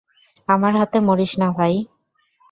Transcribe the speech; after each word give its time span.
আমার 0.47 0.73
হাতে 0.79 0.97
মরিস 1.07 1.33
না, 1.41 1.47
ভাই। 1.57 1.73